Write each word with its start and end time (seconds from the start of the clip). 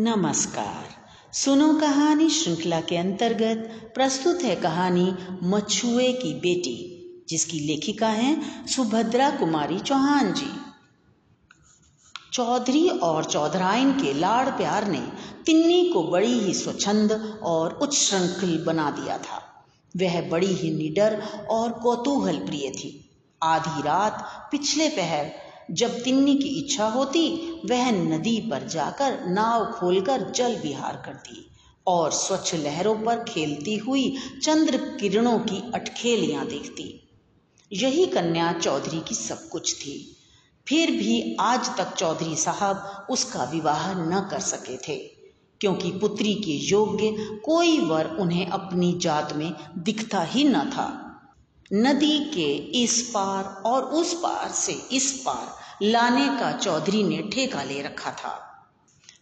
नमस्कार। 0.00 0.84
सुनो 1.32 1.74
कहानी 1.74 2.30
श्रृंखला 2.30 2.80
के 2.80 2.96
अंतर्गत 2.96 3.92
प्रस्तुत 3.94 4.42
है 4.42 4.56
कहानी 4.56 5.14
मछुए 5.42 6.12
की 6.12 6.34
बेटी, 6.34 6.76
जिसकी 7.28 7.60
लेखिका 7.60 8.08
हैं 8.08 8.66
सुभद्रा 8.66 9.30
कुमारी 9.30 9.78
चौहान 9.78 10.32
जी। 10.32 10.50
चौधरी 12.32 12.88
और 12.88 13.24
चौधराइन 13.24 13.92
के 13.92 14.12
लाड़ 14.12 14.48
प्यार 14.48 14.86
ने 14.86 15.02
तिन्नी 15.46 15.90
को 15.94 16.02
बड़ी 16.02 16.38
ही 16.38 16.54
स्वच्छंद 16.54 17.40
और 17.42 17.72
उच्च 17.72 17.94
श्रृंखल 17.94 18.64
बना 18.64 18.90
दिया 18.90 19.18
था। 19.18 19.64
वह 19.96 20.28
बड़ी 20.28 20.54
ही 20.54 20.70
निडर 20.70 21.22
और 21.50 21.72
कौतूहल 21.72 22.38
प्रिय 22.38 22.70
थी। 22.70 23.10
आधी 23.42 23.82
रात 23.82 24.48
पिछले 24.52 24.88
पहर 24.88 25.47
जब 25.70 26.02
तिन्नी 26.02 26.34
की 26.34 26.48
इच्छा 26.48 26.86
होती, 26.86 27.28
वह 27.70 27.90
नदी 27.92 28.38
पर 28.40 28.66
जाकर 28.68 29.24
नाव 29.26 29.64
खोलकर 29.72 30.30
जल 30.30 30.56
विहार 30.56 31.02
करती 31.06 31.50
और 31.86 32.10
स्वच्छ 32.10 32.54
लहरों 32.54 32.94
पर 32.96 33.24
खेलती 33.24 33.76
हुई 33.76 34.16
चंद्र 34.42 34.76
किरणों 35.00 35.38
की 35.38 35.62
अटखेलियाँ 35.74 36.46
देखती। 36.46 37.08
यही 37.72 38.06
कन्या 38.06 38.52
चौधरी 38.52 39.00
की 39.00 39.14
सब 39.14 39.48
कुछ 39.48 39.74
थी। 39.74 40.16
फिर 40.66 40.90
भी 40.90 41.36
आज 41.40 41.76
तक 41.76 41.94
चौधरी 41.94 42.36
साहब 42.36 43.06
उसका 43.10 43.44
विवाह 43.44 43.92
न 43.94 44.28
कर 44.30 44.40
सके 44.40 44.76
थे, 44.76 44.96
क्योंकि 45.60 45.90
पुत्री 45.90 46.34
के 46.34 46.56
योग्य 46.66 47.10
कोई 47.44 47.78
वर 47.80 48.16
उन्हें 48.20 48.46
अपनी 48.46 48.92
जात 48.98 49.32
में 49.36 49.52
दिखता 49.78 50.22
ही 50.22 50.44
न 50.44 50.64
था। 50.70 51.04
नदी 51.72 52.18
के 52.18 52.52
इस 52.82 53.00
पार 53.14 53.44
और 53.66 53.82
उस 53.82 54.14
पार 54.14 54.48
से 54.48 54.72
इस 54.72 55.12
पार 55.26 55.57
लाने 55.82 56.28
का 56.28 56.52
चौधरी 56.52 57.02
ने 57.02 57.30
ठेका 57.32 57.62
ले 57.62 57.82
रखा 57.82 58.10
था। 58.10 58.44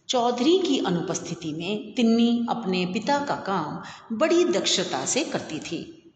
चौधरी 0.09 0.59
की 0.59 0.79
अनुपस्थिति 0.79 1.53
में 1.53 1.95
तिन्नी 1.95 2.45
अपने 2.49 2.85
पिता 2.85 3.19
का 3.19 3.35
काम 3.35 3.83
बड़ी 4.17 4.45
दक्षता 4.45 5.05
से 5.05 5.23
करती 5.23 5.59
थी। 5.59 6.11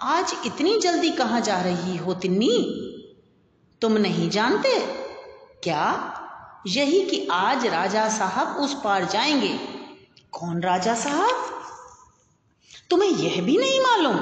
आज 0.00 0.34
इतनी 0.46 0.80
जल्दी 0.80 1.10
कहाँ 1.10 1.40
जा 1.40 1.60
रही 1.60 1.96
हो 1.96 2.14
तिन्नी? 2.14 2.86
तुम 3.82 3.92
नहीं 3.92 4.30
जानते? 4.30 4.80
क्या? 5.62 6.16
यही 6.66 7.02
कि 7.02 7.28
आज 7.32 7.66
राजा 7.66 8.08
साहब 8.08 8.56
उस 8.56 8.80
पार 8.84 9.04
जाएँगे। 9.04 9.58
कौन 10.32 10.62
राजा 10.62 10.94
साहब? 10.94 11.44
तुम्हें 12.90 13.10
यह 13.10 13.42
भी 13.42 13.56
नहीं 13.56 13.80
मालूम। 13.80 14.16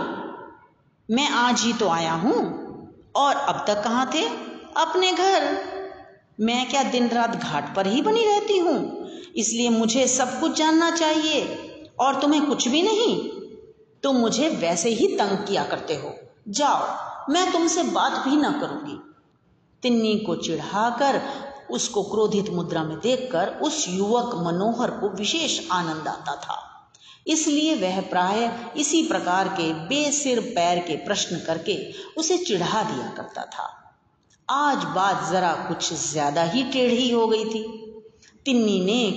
मैं 1.14 1.28
आज 1.30 1.60
ही 1.60 1.72
तो 1.72 1.88
आया 1.88 2.12
हूँ। 2.12 2.68
और 3.16 3.36
अब 3.36 3.64
तक 3.66 3.82
कहाँ 3.84 4.10
थे? 4.14 4.47
अपने 4.78 5.12
घर। 5.12 5.58
मैं 6.40 6.70
क्या 6.70 6.82
दिन 6.82 7.08
रात 7.08 7.36
घाट 7.36 7.76
पर 7.76 7.86
ही 7.86 8.02
बनी 8.02 8.24
रहती 8.24 8.58
हूँ? 8.58 9.08
इसलिए 9.36 9.68
मुझे 9.68 10.06
सब 10.08 10.40
कुछ 10.40 10.58
जानना 10.58 10.90
चाहिए, 10.90 11.42
और 12.00 12.20
तुम्हें 12.20 12.46
कुछ 12.46 12.68
भी 12.68 12.82
नहीं। 12.82 13.30
तुम 14.02 14.16
मुझे 14.16 14.48
वैसे 14.48 14.90
ही 14.90 15.06
तंग 15.06 15.38
किया 15.38 15.64
करते 15.64 15.94
हो। 15.94 16.14
जाओ, 16.48 17.08
मैं 17.32 17.52
तुमसे 17.52 17.82
बात 17.82 18.28
भी 18.28 18.36
ना 18.36 18.50
करूँगी। 18.50 19.00
तिन्नी 19.82 20.18
को 20.18 20.36
चिढ़ाकर, 20.36 21.22
उसको 21.70 22.02
क्रोधित 22.02 22.50
मुद्रा 22.50 22.82
में 22.82 22.98
देखकर 22.98 23.48
उस 23.48 23.86
युवक 23.88 24.34
मनोहर 24.34 24.90
को 24.90 25.08
विशेष 25.08 25.70
आनंद 25.72 26.08
आता 26.08 26.36
था। 26.36 26.64
इसलिए 27.26 27.74
वह 27.74 28.00
प्राय 28.00 28.70
इसी 28.76 29.02
प्रकार 29.02 29.48
के 29.48 29.72
बेसिर 29.72 30.40
पैर 30.40 30.78
के 30.78 30.96
प्रश्न 30.96 31.36
करके 31.36 31.92
उसे 32.16 32.38
चिढ़ा 32.38 32.82
दिया 32.82 33.14
करता 33.16 33.42
था। 33.44 33.77
आज 34.48 34.84
बात 34.84 35.28
जरा 35.30 35.52
कुछ 35.68 35.92
ज़्यादा 35.92 36.42
ही 36.42 36.62
टेढ़ी 36.64 37.10
हो 37.10 37.26
गई 37.26 37.44
थी। 37.44 37.62
तिन्नी 38.46 38.78
ने 38.80 39.10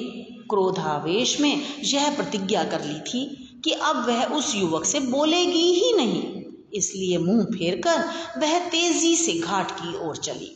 क्रोधावेश 0.49 1.39
में 1.41 1.61
यह 1.83 2.15
प्रतिज्ञा 2.15 2.63
कर 2.63 2.83
ली 2.85 2.99
थी 2.99 3.23
कि 3.63 3.71
अब 3.71 4.05
वह 4.07 4.23
उस 4.25 4.55
युवक 4.55 4.85
से 4.85 4.99
बोलेगी 4.99 5.71
ही 5.73 5.93
नहीं। 5.97 6.43
इसलिए 6.73 7.17
मुँह 7.17 7.43
फेरकर 7.45 8.03
वह 8.37 8.57
तेज़ी 8.69 9.15
से 9.15 9.39
घाट 9.39 9.71
की 9.71 9.97
ओर 9.99 10.17
चली। 10.17 10.55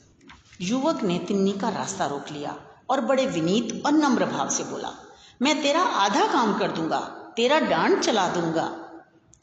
युवक 0.62 1.04
ने 1.04 1.20
तिन्नी 1.20 1.52
का 1.52 1.70
रास्ता 1.70 2.06
रोक 2.06 2.32
लिया 2.32 2.58
और 2.90 3.02
बड़े 3.02 3.26
विनीत 3.26 3.82
और 3.86 3.92
नम्र 3.92 4.26
भाव 4.26 4.50
से 4.50 4.64
बोला, 4.64 4.94
मैं 5.42 5.62
तेरा 5.62 5.82
आधा 5.82 6.28
काम 6.34 6.58
कर 6.60 6.72
दूँगा, 6.72 7.00
तेरा 7.36 7.60
डांड 7.60 8.00
चला 8.02 8.28
दूँगा। 8.28 8.68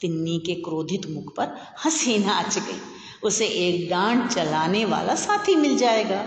तिन्नी 0.01 0.37
के 0.39 0.61
क्रोधित 0.61 1.09
मुख 1.09 1.35
पर 1.35 1.57
हँसी 1.85 2.17
नाच 2.17 2.57
गई। 2.57 2.81
उसे 3.23 3.45
एक 3.45 3.89
डांड 3.89 4.27
चलाने 4.29 4.83
वाला 4.85 5.15
साथी 5.15 5.55
मिल 5.55 5.77
जाएगा। 5.77 6.23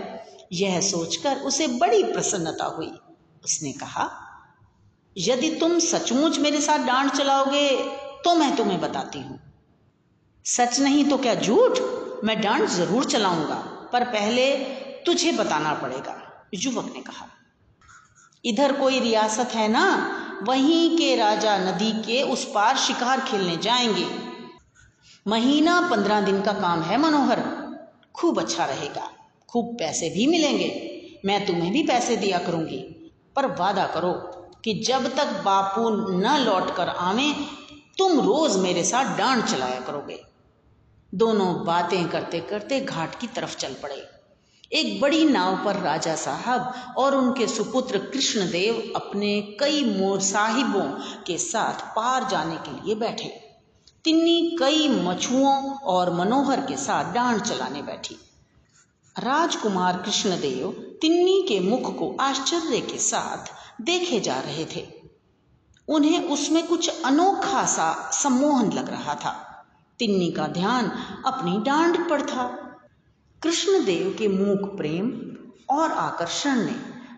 यह 0.53 0.79
सोचकर 0.81 1.37
उसे 1.41 1.67
बड़ी 1.77 2.03
प्रसन्नता 2.03 2.65
हुई। 2.67 2.91
उसने 3.43 3.71
कहा, 3.73 4.09
यदि 5.15 5.49
तुम 5.49 5.77
सचमुच 5.79 6.39
मेरे 6.39 6.61
साथ 6.61 6.85
डांड 6.85 7.11
चलाओगे 7.11 7.69
तो 8.23 8.35
मैं 8.35 8.55
तुम्हें 8.55 8.79
बताती 8.81 9.19
हूँ। 9.19 9.39
सच 10.45 10.79
नहीं 10.79 11.05
तो 11.09 11.17
क्या 11.17 11.35
झूठ? 11.35 11.79
मैं 12.23 12.39
डांड 12.41 12.65
ज़रूर 12.67 13.05
चलाऊँगा, 13.05 13.55
पर 13.93 14.03
पहले 14.03 14.51
तुझे 15.05 15.31
बताना 15.31 15.73
पड़ेगा, 15.73 16.15
युवक 16.53 16.91
ने 16.95 17.01
कहा। 17.01 17.27
इधर 18.43 18.73
कोई 18.73 18.99
रियासत 18.99 19.55
है 19.55 19.67
ना, 19.67 19.85
वहीं 20.43 20.97
के 20.97 21.15
राजा 21.15 21.57
नदी 21.59 21.91
के 22.03 22.21
उस 22.23 22.45
पार 22.45 22.77
शिकार 22.77 23.21
खेलने 23.21 23.57
जाएँगे। 23.57 24.05
महीना 25.27 25.89
पंद्रह 25.91 26.21
दिन 26.21 26.41
का 26.41 26.53
काम 26.53 26.81
है 26.81 26.97
मनोहर। 26.97 27.39
खूब 28.15 28.39
अच्छा 28.39 28.65
रहेगा। 28.65 29.09
खूब 29.49 29.75
पैसे 29.79 30.09
भी 30.09 30.27
मिलेंगे। 30.27 30.91
मैं 31.25 31.45
तुम्हें 31.45 31.71
भी 31.71 31.83
पैसे 31.83 32.17
दिया 32.17 32.37
करूँगी। 32.37 33.11
पर 33.35 33.45
वादा 33.45 33.85
करो 33.85 34.13
कि 34.63 34.73
जब 34.73 35.15
तक 35.15 35.25
बापू 35.25 35.89
न 36.11 36.37
लौट 36.37 36.75
कर 36.75 36.89
आवे, 36.89 37.33
तुम 37.97 38.19
रोज 38.19 38.57
मेरे 38.57 38.83
साथ 38.83 39.17
डांड 39.17 39.43
चलाया 39.43 39.79
करोगे। 39.79 40.19
दोनों 41.15 41.65
बातें 41.65 42.09
करते 42.09 42.39
करते 42.39 42.79
घाट 42.79 43.19
की 43.19 43.27
तरफ़ 43.27 43.57
चल 43.57 43.73
पड़े। 43.73 44.07
एक 44.73 45.01
बड़ी 45.01 45.25
नाव 45.25 45.65
पर 45.65 45.75
राजा 45.75 46.15
साहब 46.15 46.73
और 46.97 47.15
उनके 47.15 47.47
सुपुत्र 47.47 47.97
कृष्णदेव 47.97 48.93
अपने 48.95 49.41
कई 49.41 49.97
मोर 49.99 50.21
साहिबों 50.21 51.19
के 51.23 51.37
साथ 51.37 51.95
पार 51.95 52.27
जाने 52.29 52.55
के 52.55 52.85
लिए 52.85 52.95
बैठे। 52.95 53.46
तिन्नी 54.03 54.55
कई 54.59 54.89
मछुओं 54.89 55.73
और 55.73 56.13
मनोहर 56.13 56.61
के 56.61 56.77
साथ 56.77 57.13
डांड 57.13 57.41
चलाने 57.41 57.81
बैठी। 57.81 58.15
राजकुमार 59.19 59.97
कृष्णदेव 59.97 60.71
तिन्नी 61.01 61.45
के 61.47 61.59
मुख 61.59 61.99
को 61.99 62.17
आश्चर्य 62.19 62.79
के 62.81 62.97
साथ 62.97 63.51
देखे 63.81 64.19
जा 64.19 64.39
रहे 64.39 64.65
थे। 64.65 64.87
उन्हें 65.87 66.29
उसमें 66.29 66.67
कुछ 66.67 67.03
अनोखा 67.03 67.65
सा 67.65 68.11
सम्मोहन 68.13 68.71
लग 68.71 68.89
रहा 68.89 69.15
था। 69.15 69.65
तिन्नी 69.99 70.31
का 70.31 70.47
ध्यान 70.47 70.91
अपनी 71.25 71.59
डांड 71.59 72.09
पर 72.09 72.21
था। 72.21 72.43
कृष्णदेव 73.43 74.15
के 74.19 74.27
मूक 74.27 74.77
प्रेम 74.77 75.35
और 75.69 75.91
आकर्षण 75.91 76.55
ने 76.55 76.75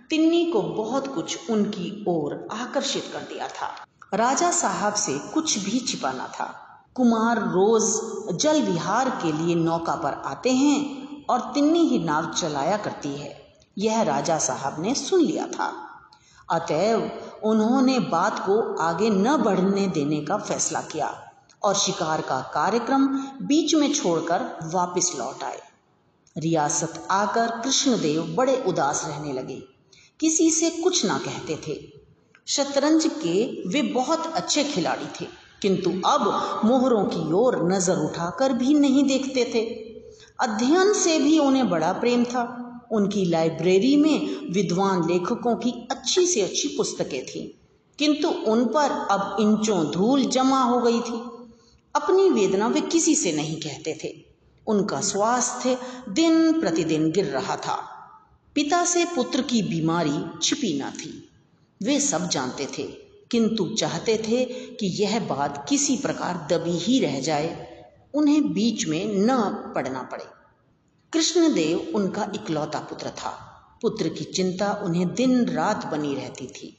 तिन्नी 0.09 0.45
को 0.45 0.62
बहुत 0.62 1.16
कुछ 1.16 1.50
उनकी 1.50 2.06
ओर 2.07 2.47
आकर्षित 2.51 3.09
कर 3.13 3.19
दिया 3.19 3.47
था। 3.47 3.85
राजा 4.13 4.51
साहब 4.51 4.94
से 4.94 5.19
कुछ 5.19 5.57
भी 5.57 5.79
छिपाना 5.79 6.28
था। 6.28 6.66
कुमार 7.00 7.40
रोज 7.40 7.84
जल 8.38 8.62
विहार 8.62 9.10
के 9.10 9.32
लिए 9.32 9.56
नौका 9.56 9.96
पर 9.96 10.14
आते 10.26 10.52
हैं 10.52 10.80
और 11.26 11.40
तिन्नी 11.40 11.80
ही 11.80 12.00
नाव 12.00 12.34
चलाया 12.34 12.78
करती 12.78 13.10
है। 13.10 13.56
यह 13.78 14.02
राजा 14.02 14.38
साहब 14.38 14.82
ने 14.82 14.96
सुन 14.96 15.22
लिया 15.22 15.48
था। 15.48 15.74
अतएव 16.52 17.12
उन्होंने 17.44 18.00
बात 18.00 18.40
को 18.40 18.78
आगे 18.78 19.10
न 19.10 19.38
बढ़ने 19.38 19.88
देने 19.88 20.22
का 20.22 20.38
फैसला 20.38 20.82
किया 20.82 21.32
और 21.64 21.76
शिकार 21.76 22.22
का 22.22 22.52
कार्यक्रम 22.54 23.08
बीच 23.42 23.76
में 23.76 23.94
छोड़कर 23.94 24.70
वापस 24.74 25.16
लौट 25.20 25.44
आए। 25.44 25.62
रियासत 26.38 27.07
आकर 27.12 27.48
कृष्णदेव 27.48 28.36
बड़े 28.38 28.63
उदास 28.68 29.06
रहने 29.07 29.34
लगे। 29.34 29.63
किसी 30.19 30.52
से 30.52 30.69
कुछ 30.69 31.06
ना 31.06 31.18
कहते 31.18 31.62
थे। 31.68 31.94
शतरंज 32.48 33.07
के 33.07 33.69
वे 33.69 33.81
बहुत 33.81 34.34
अच्छे 34.34 34.63
खिलाड़ी 34.63 35.07
थे। 35.22 35.49
किंतु 35.61 35.89
अब 35.89 36.61
मोहरों 36.65 37.06
की 37.06 37.33
ओर 37.33 37.73
नज़र 37.73 37.97
उठाकर 37.97 38.53
भी 38.53 38.73
नहीं 38.73 39.03
देखते 39.03 39.45
थे। 39.45 39.89
अध्ययन 40.39 40.94
से 40.94 41.19
भी 41.19 41.39
उन्हें 41.39 41.69
बड़ा 41.69 41.94
प्रेम 41.94 42.23
था। 42.23 42.65
उनकी 42.91 43.25
लाइब्रेरी 43.25 43.97
में 43.97 44.51
विद्वान 44.53 45.07
लेखकों 45.07 45.56
की 45.56 45.88
अच्छी 45.91 46.25
से 46.25 46.41
अच्छी 46.41 46.67
पुस्तकें 46.67 47.25
थीं। 47.25 47.50
किंतु 48.00 48.29
उन 48.29 48.65
पर 48.65 48.91
अब 48.91 49.38
इंचों 49.39 49.91
धूल 49.91 50.25
जमा 50.25 50.63
हो 50.63 50.79
गई 50.79 51.00
थी। 51.00 51.21
अपनी 51.95 52.29
वेदना 52.29 52.67
वे 52.67 52.81
किसी 52.81 53.15
से 53.15 53.31
नहीं 53.31 53.57
कहते 53.57 54.00
थे। 54.03 54.25
उनका 54.67 55.01
स्वास्थ्य 55.01 55.77
दिन 56.09 56.59
प्रतिदिन 56.59 57.11
गिर 57.11 57.25
रहा 57.25 57.56
था। 57.56 57.85
पिता 58.56 58.85
से 58.85 59.06
पुत्र 59.06 59.41
की 59.41 59.61
बीमारी 59.61 60.39
छिपी 60.41 60.81
न 60.81 60.89
थी। 60.89 61.29
वे 61.83 62.00
सब 62.00 62.29
जानते 62.29 62.67
थे। 62.77 63.08
किंतु 63.31 63.76
चाहते 63.80 64.18
थे 64.18 64.46
कि 64.46 64.88
यह 64.88 65.20
बात 65.20 65.66
किसी 65.70 65.98
प्रकार 65.98 66.48
दबी 66.52 66.72
ही 66.72 67.00
रह 67.00 67.20
जाए, 67.20 67.70
उन्हें 68.14 68.54
बीच 68.54 68.88
में 68.88 69.06
न 69.08 69.38
पड़ना 69.76 70.04
पड़े। 70.04 70.26
कृष्णदेव 71.14 71.92
उनका 71.96 72.31
इकलौता 72.36 72.80
पुत्र 72.80 73.10
था। 73.10 73.46
पुत्र 73.81 74.10
की 74.10 74.24
चिंता 74.24 74.81
उन्हें 74.84 75.14
दिन 75.14 75.46
रात 75.46 75.86
बनी 75.86 76.16
रहती 76.16 76.48
थी। 76.48 76.78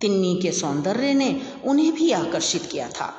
तिन्नी 0.00 0.38
के 0.42 0.52
सौंदर्य 0.52 1.14
ने 1.14 1.42
उन्हें 1.64 1.94
भी 1.94 2.10
आकर्षित 2.10 2.62
किया 2.62 2.88
था। 2.88 3.14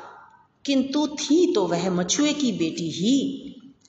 किंतु 0.66 1.08
थी 1.08 1.54
तो 1.54 1.68
वह 1.68 1.90
मछुए 1.90 2.34
की 2.34 2.52
बेटी 2.52 2.90
ही। 2.92 3.42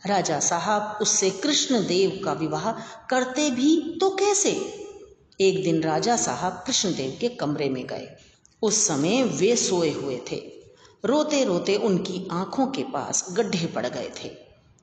राजा 0.06 0.40
साहब 0.40 0.98
उससे 1.02 1.30
कृष्णदेव 1.30 2.20
का 2.24 2.32
विवाह 2.32 2.72
करते 3.10 3.50
भी 3.50 3.98
तो 4.00 4.10
कैसे? 4.10 4.50
एक 5.40 5.62
दिन 5.62 5.82
राजा 5.82 6.16
साहब 6.16 6.52
कृष्णदेव 6.52 7.18
के 7.20 7.28
कमरे 7.28 7.68
में 7.68 7.86
गए। 7.86 8.08
उस 8.62 8.86
समय 8.86 9.22
वे 9.22 9.56
सोए 9.56 9.90
हुए 9.90 10.20
थे। 10.32 10.36
रोते 11.04 11.44
रोते 11.44 11.76
उनकी 11.76 12.28
आँखों 12.32 12.66
के 12.66 12.82
पास 12.82 13.26
गड्ढे 13.32 13.66
पड़ 13.66 13.86
गए 13.86 14.12
थे। 14.24 14.30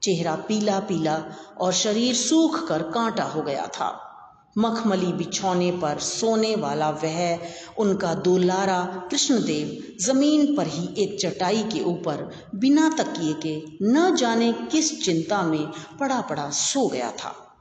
चेहरा 0.04 0.36
पीला 0.36 0.80
पीला 0.80 1.25
और 1.62 1.74
शरीर 1.74 2.16
सूख 2.16 2.68
कर 2.68 2.81
कांटा 2.81 3.24
हो 3.24 3.42
गया 3.42 3.68
था। 3.68 4.10
मखमली 4.58 5.14
बिछौने 5.14 5.72
पर 5.72 6.00
सोने 6.00 6.56
वाला 6.56 6.90
वह, 6.90 7.40
उनका 7.78 8.14
दुलारा 8.14 9.08
कृष्णदेव, 9.10 9.98
ज़मीन 10.06 10.56
पर 10.56 10.68
ही 10.68 11.04
एक 11.04 11.18
चटाई 11.22 11.64
के 11.64 11.84
ऊपर 11.84 12.31
बिना 12.56 12.90
तकिए 12.90 13.34
के 13.34 13.64
न 13.81 14.16
जाने 14.16 14.54
किस 14.54 15.06
चिंता 15.06 15.44
में 15.44 15.68
पड़ा 16.00 16.22
पड़ा 16.22 16.50
सो 16.50 16.88
गया 16.88 17.12
था। 17.12 17.56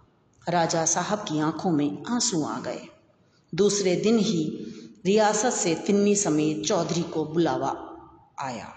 राजा 0.48 0.84
साहब 0.84 1.18
की 1.18 1.40
आँखों 1.40 1.70
में 1.70 2.02
आँसू 2.08 2.44
आ 2.44 2.60
गए। 2.60 2.80
दूसरे 3.54 3.96
दिन 3.96 4.18
ही 4.18 4.66
रियासत 5.06 5.50
से 5.50 5.74
तिन्नी 5.74 6.16
समेत 6.16 6.64
चौधरी 6.64 7.02
को 7.02 7.24
बुलावा 7.24 7.98
आया। 8.40 8.72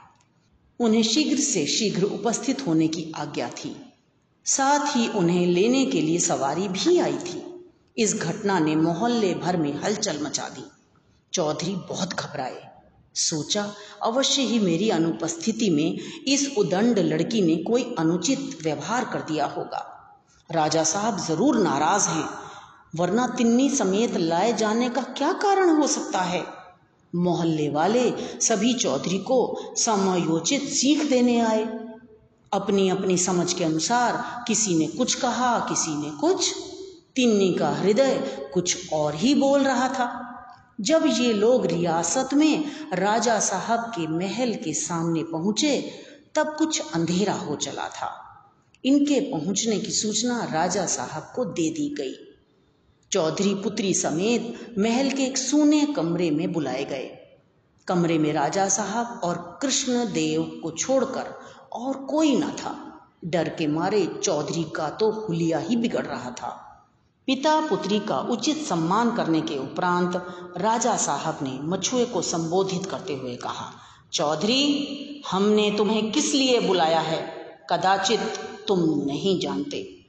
उन्हें 0.80 1.04
शीघ्र 1.04 1.40
से 1.40 1.66
शीघ्र 1.66 2.04
उपस्थित 2.04 2.68
होने 2.68 2.88
की 2.88 3.12
आज्ञा 3.16 3.50
थी। 3.50 3.94
साथ 4.46 4.98
ही 4.98 5.08
उन्हें 5.08 5.48
लेने 5.48 5.86
के 5.86 6.02
लिए 6.02 6.20
सवारी 6.20 6.68
भी 6.68 7.00
आई 7.00 7.18
थी। 7.18 7.66
इस 7.98 8.16
घटना 8.16 8.60
ने 8.60 8.76
मोहल्ले 8.76 9.34
भर 9.34 9.58
में 9.58 9.82
हलचल 9.82 10.20
मचा 10.22 10.50
दी। 10.50 10.72
चौधरी 11.34 11.76
बहुत 11.76 12.14
घबराए। 12.14 12.68
सोचा, 13.16 13.74
अवश्य 14.04 14.42
ही 14.42 14.60
मेरी 14.60 14.90
अनुपस्थिति 14.90 15.70
में 15.70 15.98
इस 16.28 16.56
उदंड 16.58 17.00
लड़की 17.00 17.42
ने 17.42 17.56
कोई 17.56 17.96
अनुचित 18.00 18.60
व्यवहार 18.64 19.06
कर 19.06 19.22
दिया 19.22 19.46
होगा। 19.46 19.92
राजा 20.52 20.84
साहब 20.84 21.20
ज़रूर 21.20 21.58
नाराज़ 21.58 22.10
हैं। 22.10 22.45
वरना 22.96 23.28
तिन्नी 23.28 23.70
समेत 23.70 24.18
लाए 24.18 24.54
जाने 24.54 24.90
का 24.90 25.02
क्या 25.02 25.34
कारण 25.34 25.70
हो 25.70 25.88
सकता 25.88 26.20
है? 26.20 26.44
मोहल्ले 27.16 27.70
वाले 27.70 28.14
सभी 28.42 28.74
चौधरी 28.74 29.18
को 29.18 29.60
समयोचित 29.78 30.62
सीख 30.62 31.10
देने 31.10 31.40
आए। 31.40 31.66
अपनी 32.54 32.90
अपनी 32.90 33.18
समझ 33.18 33.54
के 33.54 33.64
अनुसार 33.64 34.44
किसी 34.48 34.76
ने 34.76 34.88
कुछ 34.88 35.16
कहा, 35.16 35.60
किसी 35.60 35.96
ने 35.96 36.10
कुछ। 36.10 36.54
तिन्नी 37.16 37.54
का 37.54 37.70
हृदय 37.70 38.48
कुछ 38.54 38.94
और 38.94 39.16
ही 39.16 39.36
बोल 39.36 39.64
रहा 39.64 39.90
था। 39.90 40.22
जब 40.82 41.04
ये 41.06 41.34
लोग 41.34 41.66
रियासत 41.66 42.30
में 42.34 42.66
राजा 42.94 43.40
साहब 43.40 43.80
के 43.80 44.08
महल 44.08 44.54
के 44.54 44.74
सामने 44.74 45.24
पहुँचे, 45.24 45.92
तब 46.36 46.56
कुछ 46.58 46.82
अंधेरा 46.94 47.34
हो 47.34 47.56
चला 47.56 47.88
था। 47.88 48.12
इनके 48.86 49.20
पहुँचने 49.20 49.80
की 49.80 49.92
सूचना 49.92 50.44
राजा 50.54 50.86
साहब 50.86 51.32
को 51.36 51.46
दे 51.46 51.70
दी 51.70 51.96
गई। 51.98 52.35
चौधरी 53.16 53.56
पुत्री 53.56 53.94
समेत 53.94 54.76
महल 54.80 55.12
के 55.12 55.24
एक 55.24 55.38
सूने 55.38 55.86
कमरे 55.86 56.32
में 56.32 56.54
बुलाए 56.54 56.86
गए। 56.86 57.38
कमरे 57.88 58.18
में 58.18 58.34
राजा 58.34 58.70
साहब 58.70 59.22
और 59.24 59.60
कृष्ण 59.62 60.14
देव 60.14 60.60
को 60.64 60.72
छोड़कर 60.72 61.40
और 61.74 61.98
कोई 61.98 62.36
ना 62.38 62.50
था। 62.50 63.02
डर 63.26 63.50
के 63.50 63.68
मारे 63.68 64.20
चौधरी 64.24 64.64
का 64.64 64.90
तो 64.90 65.12
हुलिया 65.12 65.58
ही 65.58 65.76
बिगड़ 65.76 66.06
रहा 66.06 66.32
था। 66.32 66.50
पिता 67.28 67.62
पुत्री 67.62 68.00
का 68.00 68.20
उचित 68.20 68.58
सम्मान 68.58 69.16
करने 69.16 69.42
के 69.42 69.58
उपरांत 69.58 70.16
राजा 70.58 70.98
साहब 70.98 71.40
ने 71.42 71.60
मछुए 71.62 72.06
को 72.06 72.22
संबोधित 72.22 72.86
करते 72.86 73.16
हुए 73.16 73.36
कहा, 73.36 73.72
चौधरी, 74.14 74.88
हमने 75.32 75.72
तुम्हें 75.78 76.12
किस 76.12 76.34
लिए 76.34 76.60
बुलाया 76.60 77.00
है? 77.00 77.28
कदाचित 77.70 78.20
तुम 78.68 78.80
नहीं 79.06 79.40
जानते। 79.40 80.06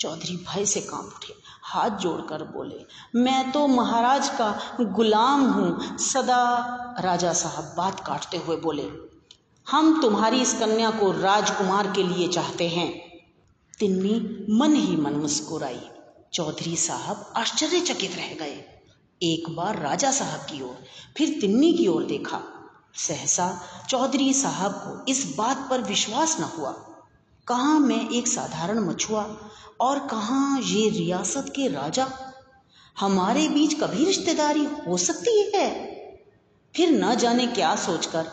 चौधरी 0.00 0.36
भय 0.36 0.64
से 0.64 0.80
काँप 0.80 1.04
उठे। 1.04 1.41
हाथ 1.64 1.90
जोड़कर 1.98 2.42
बोले, 2.46 2.84
मैं 3.14 3.50
तो 3.52 3.66
महाराज 3.66 4.28
का 4.30 4.76
गुलाम 4.92 5.44
हूँ। 5.46 5.96
सदा 6.00 6.44
राजा 7.00 7.32
साहब 7.32 7.74
बात 7.76 8.00
काटते 8.00 8.36
हुए 8.36 8.56
बोले, 8.56 8.88
हम 9.66 10.00
तुम्हारी 10.02 10.40
इस 10.42 10.52
कन्या 10.54 10.90
को 10.90 11.10
राजकुमार 11.12 11.92
के 11.92 12.02
लिए 12.02 12.28
चाहते 12.28 12.68
हैं। 12.68 12.90
तिन्नी 13.78 14.46
मन 14.50 14.74
ही 14.74 14.96
मन 14.96 15.12
मुस्कुराई। 15.12 15.80
चौधरी 16.32 16.76
साहब 16.76 17.32
आश्चर्यचकित 17.36 18.16
रह 18.16 18.34
गए। 18.36 18.62
एक 19.20 19.48
बार 19.56 19.78
राजा 19.78 20.10
साहब 20.10 20.40
की 20.42 20.62
ओर, 20.62 20.76
फिर 21.16 21.38
तिन्नी 21.40 21.72
की 21.72 21.86
ओर 21.86 22.04
देखा। 22.04 22.40
सहसा 22.98 23.48
चौधरी 23.88 24.32
साहब 24.34 24.72
को 24.74 25.04
इस 25.08 25.34
बात 25.38 25.66
पर 25.70 25.82
विश्वास 25.82 26.36
न 26.40 26.44
हुआ। 26.56 26.74
कहाँ 27.48 27.80
मैं 27.80 28.10
एक 28.10 28.28
साधारण 28.28 28.78
मछुआ 28.78 29.36
और 29.80 29.98
कहाँ 29.98 30.60
ये 30.60 30.88
रियासत 30.88 31.52
के 31.56 31.68
राजा? 31.68 32.08
हमारे 33.00 33.48
बीच 33.48 33.74
कभी 33.74 34.04
रिश्तेदारी 34.04 34.64
हो 34.64 34.96
सकती 34.96 35.52
है? 35.54 35.92
फिर 36.76 36.90
न 36.90 37.14
जाने 37.14 37.46
क्या 37.46 37.76
सोचकर 37.76 38.26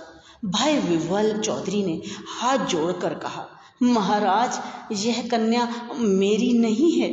भय 0.45 0.79
विवल 0.79 1.39
चौधरी 1.39 1.83
ने 1.83 2.01
हाथ 2.39 2.57
जोड़कर 2.57 3.13
कहा, 3.13 3.47
महाराज, 3.83 4.59
यह 4.91 5.27
कन्या 5.31 5.89
मेरी 5.95 6.53
नहीं 6.53 6.91
है। 6.91 7.09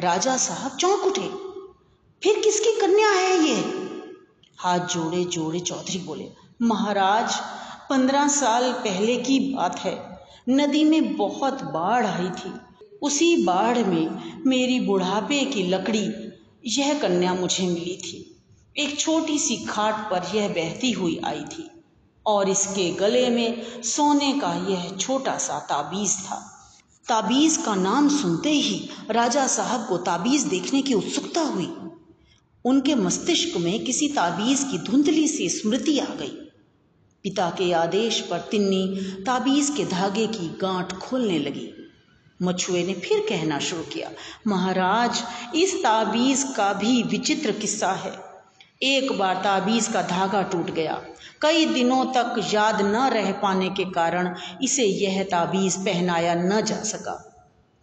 राजा 0.00 0.36
साहब 0.36 0.76
चौंक 0.76 1.00
उठे। 1.00 1.28
फिर 2.22 2.40
किसकी 2.44 2.80
कन्या 2.80 3.08
है 3.08 3.44
ये? 3.44 3.60
हाथ 4.58 4.78
जोड़े 4.78 5.24
जोड़े 5.24 5.60
चौधरी 5.60 5.98
बोले, 5.98 6.30
महाराज, 6.62 7.34
पंद्रह 7.90 8.28
साल 8.28 8.72
पहले 8.72 9.16
की 9.16 9.54
बात 9.54 9.78
है। 9.78 10.14
नदी 10.48 10.84
में 10.84 11.16
बहुत 11.16 11.62
बाढ़ 11.64 12.06
आई 12.06 12.28
थी। 12.30 12.52
उसी 13.02 13.44
बाढ़ 13.44 13.78
में 13.78 14.42
मेरी 14.46 14.80
बुढ़ापे 14.80 15.44
की 15.44 15.62
लकड़ी, 15.62 16.08
यह 16.66 16.98
कन्या 16.98 17.34
मुझे 17.34 17.66
मिली 17.66 17.96
थी। 17.96 18.42
एक 18.76 18.98
छोटी 19.00 19.38
सी 19.38 19.56
खाट 19.56 20.10
पर 20.10 20.36
यह 20.36 20.48
बहती 20.48 20.90
हुई 20.92 21.20
आई 21.24 21.40
थी 21.40 21.70
और 22.26 22.48
इसके 22.48 22.90
गले 22.90 23.28
में 23.28 23.82
सोने 23.82 24.32
का 24.32 24.52
यह 24.70 24.96
छोटा 24.96 25.36
सा 25.38 25.58
ताबीज 25.58 26.16
था। 26.18 26.50
ताबीज 27.08 27.56
का 27.56 27.74
नाम 27.74 28.08
सुनते 28.08 28.50
ही 28.50 28.88
राजा 29.10 29.46
साहब 29.46 29.86
को 29.86 29.96
ताबीज 29.96 30.42
देखने 30.42 30.82
की 30.82 30.94
उत्सुकता 30.94 31.40
हुई। 31.40 31.72
उनके 32.64 32.94
मस्तिष्क 32.94 33.56
में 33.56 33.84
किसी 33.84 34.08
ताबीज 34.08 34.64
की 34.64 34.78
धुंधली 34.78 35.28
सी 35.28 35.48
स्मृति 35.48 35.98
आ 35.98 36.14
गई। 36.14 36.43
पिता 37.24 37.48
के 37.50 37.72
आदेश 37.72 38.20
पर 38.20 38.38
तिन्नी 38.38 38.86
ताबीज 39.26 39.68
के 39.76 39.84
धागे 39.84 40.26
की 40.26 40.48
गांठ 40.60 40.92
खोलने 40.92 41.38
लगी। 41.38 41.68
मछुए 42.42 42.82
ने 42.84 42.94
फिर 42.94 43.20
कहना 43.20 43.58
शुरू 43.58 43.82
किया, 43.82 44.10
महाराज, 44.46 45.22
इस 45.54 45.74
ताबीज 45.82 46.42
का 46.56 46.72
भी 46.72 47.02
विचित्र 47.02 47.52
किस्सा 47.52 47.92
है। 47.92 48.12
एक 48.82 49.12
बार 49.18 49.34
ताबीज 49.34 49.86
का 49.88 50.02
धागा 50.02 50.42
टूट 50.42 50.70
गया। 50.70 51.00
कई 51.42 51.64
दिनों 51.66 52.04
तक 52.06 52.34
याद 52.54 52.80
न 52.80 53.08
रह 53.08 53.32
पाने 53.32 53.68
के 53.68 53.84
कारण 53.84 54.34
इसे 54.62 54.84
यह 54.84 55.22
ताबीज़ 55.22 55.78
पहनाया 55.78 56.34
न 56.34 56.60
जा 56.60 56.76
सका। 56.82 57.16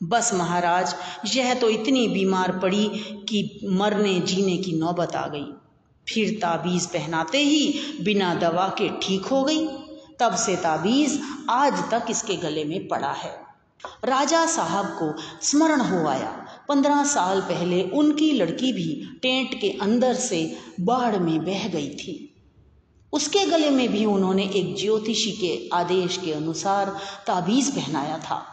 बस 0.02 0.34
महाराज, 0.34 0.96
यह 1.36 1.54
तो 1.54 1.70
इतनी 1.70 2.08
बीमार 2.08 2.58
पड़ी 2.60 2.88
कि 3.30 3.60
मरने 3.72 4.20
जीने 4.20 4.58
की 4.58 4.80
नौबत 4.80 5.16
आ 5.16 5.28
गई। 5.28 5.46
फिर 6.10 6.40
ताबीज़ 6.42 6.88
पहनाते 6.88 7.38
ही 7.38 7.74
बिना 8.02 8.36
दवा 8.36 8.68
के 8.68 8.90
ठीक 8.90 9.26
हो 9.26 9.44
गई। 9.44 9.68
तब 10.20 10.36
से 10.36 10.56
ताबीज़ 10.56 11.20
आज 11.50 11.92
तक 11.92 12.06
इसके 12.10 12.36
गले 12.36 12.64
में 12.64 12.88
पड़ा 12.88 13.12
है। 13.12 13.42
राजा 14.06 14.46
साहब 14.46 14.86
को 14.86 15.14
स्मरण 15.42 15.82
हो 15.82 16.08
आया। 16.08 16.48
पंद्रह 16.70 17.04
साल 17.04 17.42
पहले 17.42 17.84
उनकी 17.84 18.32
लड़की 18.32 18.74
भी 18.74 19.20
टेंट 19.22 19.62
के 19.62 19.70
अंदर 19.70 20.14
से 20.14 20.58
बाढ़ 20.80 21.18
में 21.18 21.46
बह 21.46 21.68
गई 21.68 21.90
थी। 21.90 22.28
उसके 23.14 23.46
गले 23.46 23.70
में 23.70 23.92
भी 23.92 24.06
उन्होंने 24.06 24.44
एक 24.44 24.76
ज्योतिषी 24.80 25.32
के 25.32 25.70
आदेश 25.74 26.18
के 26.18 26.34
अनुसार 26.34 26.98
ताबीज 27.28 27.76
पहनाया 27.76 28.18
था। 28.18 28.48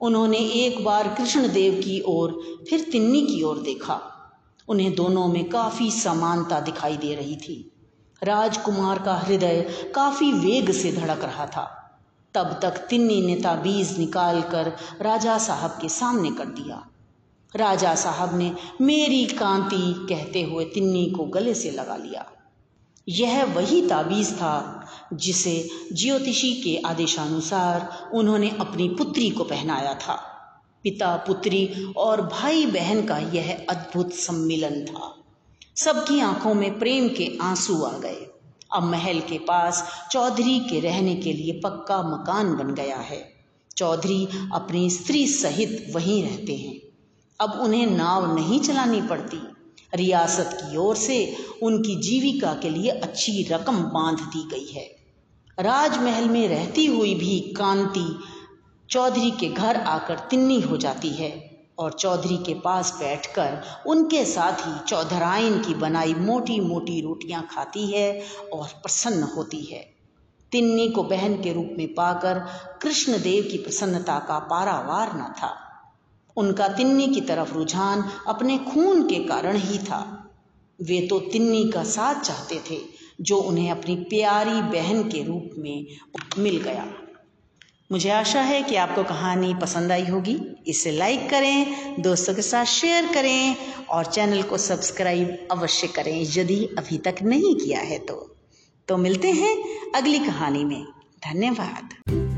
उन्होंने 0.00 0.38
एक 0.38 0.84
बार 0.84 1.14
कृष्णदेव 1.18 1.74
की 1.74 2.02
ओर, 2.06 2.42
फिर 2.70 2.80
तिन्नी 2.80 3.22
की 3.22 3.42
ओर 3.42 3.58
देखा। 3.58 4.19
उन्हें 4.70 4.94
दोनों 4.94 5.28
में 5.28 5.48
काफ़ी 5.48 5.90
समानता 5.90 6.60
दिखाई 6.60 6.96
दे 6.96 7.14
रही 7.14 7.36
थी। 7.36 7.72
राजकुमार 8.22 8.98
का 8.98 9.14
हृदय 9.14 9.62
काफ़ी 9.94 10.32
वेग 10.32 10.70
से 10.72 10.92
धड़क 10.92 11.24
रहा 11.24 11.46
था। 11.46 11.76
तब 12.34 12.58
तक 12.62 12.70
तिन्नी 12.70 13.26
ने 13.26 13.36
ताबीज 13.36 13.98
निकाल 13.98 14.42
कर 14.42 14.76
राजा 15.00 15.38
साहब 15.38 15.70
के 15.70 15.88
सामने 15.88 16.30
कर 16.30 16.44
दिया। 16.44 16.86
राजा 17.56 17.94
साहब 17.94 18.38
ने 18.38 18.54
मेरी 18.80 19.26
कांति 19.26 20.06
कहते 20.08 20.42
हुए 20.42 20.64
तिन्नी 20.64 21.10
को 21.10 21.24
गले 21.24 21.54
से 21.54 21.70
लगा 21.70 21.96
लिया। 21.96 22.26
यह 23.08 23.44
वही 23.44 23.88
ताबीज़ 23.88 24.34
था 24.34 24.86
जिसे 25.12 25.68
ज्योतिषी 25.92 26.54
के 26.54 26.88
आदेशानुसार 26.88 28.10
उन्होंने 28.14 28.50
अपनी 28.60 28.88
पुत्री 28.88 29.30
को 29.30 29.44
पहनाया 29.44 29.94
था। 29.94 30.39
पिता, 30.82 31.16
पुत्री 31.16 31.92
और 31.96 32.22
भाई 32.22 32.66
बहन 32.66 33.06
का 33.06 33.18
यह 33.18 33.66
अद्भुत 33.70 34.12
सम्मिलन 34.12 34.84
था। 34.84 35.16
सबकी 35.76 36.20
आँखों 36.20 36.54
में 36.54 36.78
प्रेम 36.78 37.08
के 37.08 37.38
आँसू 37.42 37.82
आ 37.82 37.98
गए। 37.98 38.26
अब 38.72 38.82
महल 38.82 39.20
के 39.20 39.38
पास 39.38 39.90
चौधरी 40.10 40.58
के 40.58 40.80
रहने 40.80 41.14
के 41.16 41.32
लिए 41.32 41.52
पक्का 41.52 42.02
मकान 42.02 42.56
बन 42.56 42.74
गया 42.74 42.96
है। 42.96 43.32
चौधरी 43.76 44.28
अपनी 44.54 44.90
स्त्री 44.90 45.26
सहित 45.26 45.92
वहीं 45.94 46.22
रहते 46.22 46.56
हैं। 46.56 46.80
अब 47.40 47.60
उन्हें 47.60 47.86
नाव 47.86 48.34
नहीं 48.34 48.60
चलानी 48.60 49.02
पड़ती। 49.02 49.38
रियासत 49.94 50.50
की 50.54 50.76
ओर 50.76 50.96
से 50.96 51.36
उनकी 51.62 51.96
जीविका 51.96 52.52
के 52.54 52.70
लिए 52.70 52.90
अच्छी 52.90 53.42
रकम 53.42 53.76
बाँध 53.76 54.18
दी 54.18 54.48
गई 54.50 54.72
है। 54.72 54.96
राजमहल 55.60 56.28
में 56.28 56.48
रहती 56.48 56.86
हुई 56.86 57.14
भी 57.14 57.40
कांति 57.40 58.18
चौधरी 58.90 59.30
के 59.30 59.48
घर 59.48 59.76
आकर 59.76 60.18
तिन्नी 60.18 60.60
हो 60.60 60.76
जाती 60.76 61.08
है 61.08 61.60
और 61.78 61.92
चौधरी 61.92 62.36
के 62.36 62.54
पास 62.54 62.96
बैठकर 63.00 63.62
उनके 63.86 64.24
साथ 64.24 64.52
ही 64.52 64.84
चौधराइन 64.88 65.62
की 65.62 65.74
बनाई 65.74 66.14
मोटी 66.14 66.60
मोटी 66.60 67.00
रोटियाँ 67.00 67.48
खाती 67.50 67.86
है 67.86 68.22
और 68.52 68.66
प्रसन्न 68.66 69.22
होती 69.22 69.60
है। 69.64 69.90
तिन्नी 70.52 70.88
को 70.88 71.02
बहन 71.02 71.42
के 71.42 71.52
रूप 71.52 71.74
में 71.78 71.94
पाकर 71.94 72.38
कृष्णदेव 72.82 73.48
की 73.50 73.58
प्रसन्नता 73.58 74.18
का 74.18 74.38
पारावार 74.38 75.12
न 75.16 75.22
था। 75.22 75.54
उनका 76.36 76.68
तिन्नी 76.68 77.06
की 77.06 77.20
तरफ़ 77.20 77.54
रुझान 77.54 78.04
अपने 78.26 78.58
खून 78.58 79.08
के 79.08 79.24
कारण 79.24 79.56
ही 79.56 79.78
था। 79.78 80.30
वे 80.82 81.06
तो 81.06 81.20
तिन्नी 81.20 81.70
का 81.70 81.84
साथ 81.84 82.14
चाहते 82.14 82.60
थे, 82.70 82.80
जो 83.20 83.36
उन्हें 83.36 83.70
अपनी 83.70 83.96
प्यारी 83.96 84.62
बहन 84.62 85.02
के 85.02 85.22
रूप 85.22 85.50
में 85.58 85.86
मिल 86.38 86.56
गया। 86.56 86.86
मुझे 87.90 88.10
आशा 88.10 88.40
है 88.40 88.62
कि 88.62 88.76
आपको 88.76 89.02
कहानी 89.04 89.54
पसंद 89.54 89.92
आई 89.92 90.04
होगी। 90.06 90.38
इसे 90.66 90.90
लाइक 90.90 91.28
करें, 91.30 92.02
दोस्तों 92.02 92.34
के 92.34 92.42
साथ 92.42 92.64
शेयर 92.64 93.12
करें 93.14 93.56
और 93.90 94.04
चैनल 94.04 94.42
को 94.42 94.58
सब्सक्राइब 94.58 95.48
अवश्य 95.52 95.86
करें। 95.86 96.26
यदि 96.36 96.64
अभी 96.78 96.98
तक 96.98 97.22
नहीं 97.22 97.54
किया 97.54 97.80
है 97.80 97.98
तो 97.98 98.36
तो 98.88 98.96
मिलते 98.96 99.30
हैं 99.32 99.56
अगली 99.94 100.18
कहानी 100.18 100.64
में। 100.64 100.82
धन्यवाद। 101.24 102.29